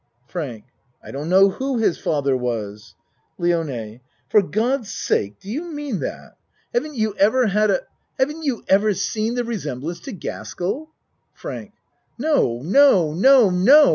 [0.25, 0.63] FRANK
[1.03, 2.95] I don't know who his father was.
[3.37, 6.09] LIONE For God's sake, do you mean that?
[6.09, 7.81] 9* A MAN'S WORLD Haven't you ever had a
[8.17, 10.89] Haven't you ever seen the resemblance to Gaskell?
[11.35, 11.73] FRANK
[12.17, 12.63] No!
[12.63, 13.13] No!
[13.13, 13.51] No!
[13.51, 13.89] No!